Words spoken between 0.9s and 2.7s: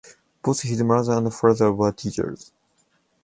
and father were teachers.